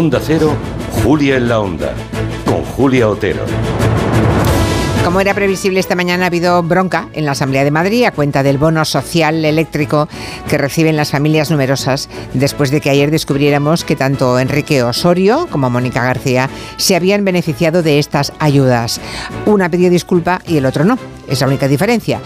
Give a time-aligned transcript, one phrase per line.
[0.00, 0.54] Onda Cero,
[1.04, 1.92] Julia en la Onda,
[2.46, 3.44] con Julia Otero.
[5.04, 8.42] Como era previsible, esta mañana ha habido bronca en la Asamblea de Madrid a cuenta
[8.42, 10.08] del bono social eléctrico
[10.48, 15.68] que reciben las familias numerosas después de que ayer descubriéramos que tanto Enrique Osorio como
[15.68, 16.48] Mónica García
[16.78, 19.02] se habían beneficiado de estas ayudas.
[19.44, 20.98] Una pidió disculpa y el otro no.
[21.28, 22.22] Es la única diferencia.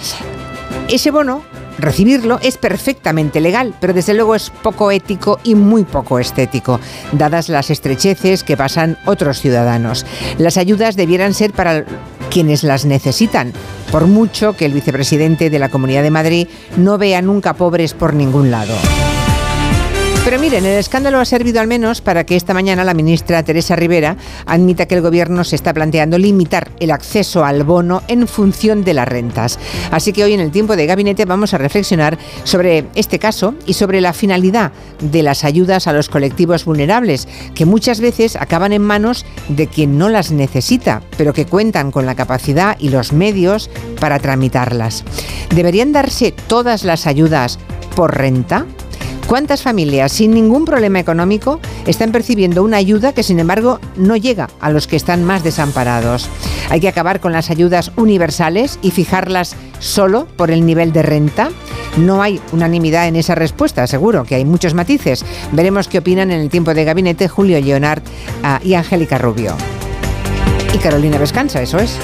[0.89, 1.43] Ese bono
[1.79, 6.81] Recibirlo es perfectamente legal, pero desde luego es poco ético y muy poco estético,
[7.13, 10.07] dadas las estrecheces que pasan otros ciudadanos.
[10.39, 11.85] Las ayudas debieran ser para
[12.31, 13.53] quienes las necesitan,
[13.91, 18.15] por mucho que el vicepresidente de la Comunidad de Madrid no vea nunca pobres por
[18.15, 18.75] ningún lado.
[20.25, 23.77] Pero miren, el escándalo ha servido al menos para que esta mañana la ministra Teresa
[23.77, 28.85] Rivera admita que el gobierno se está planteando limitar el acceso al bono en función
[28.85, 29.59] de las rentas.
[29.91, 33.75] Así que hoy en el tiempo de gabinete vamos a reflexionar sobre este caso y
[33.75, 38.81] sobre la finalidad de las ayudas a los colectivos vulnerables, que muchas veces acaban en
[38.81, 43.69] manos de quien no las necesita, pero que cuentan con la capacidad y los medios
[44.01, 45.05] para tramitarlas.
[45.55, 47.59] ¿Deberían darse todas las ayudas
[47.95, 48.65] por renta?
[49.29, 54.51] ¿Cuántas familias sin ningún problema económico están percibiendo una ayuda que sin embargo no llega
[54.61, 56.29] a los que están más desamparados?
[56.69, 61.49] Hay que acabar con las ayudas universales y fijarlas solo por el nivel de renta.
[61.97, 65.25] No hay unanimidad en esa respuesta, seguro que hay muchos matices.
[65.53, 68.03] Veremos qué opinan en el tiempo de gabinete Julio Leonard
[68.43, 69.55] ah, y Angélica Rubio.
[70.75, 71.99] Y Carolina Vescanza, eso es.